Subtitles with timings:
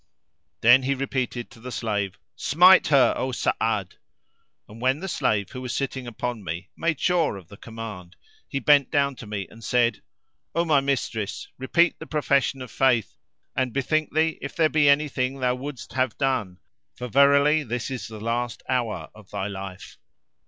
[0.61, 3.97] Then he repeated to the slave, "Smite her, O Sa'ad!"
[4.67, 8.15] And when the slave who was sitting upon me made sure of the command
[8.47, 10.01] he bent down to me and said,
[10.55, 13.13] "O my mistress, repeat the profession of Faith
[13.55, 16.57] and bethink thee if there be any thing thou wouldst have done;
[16.95, 19.99] for verily this is the last hour of thy life."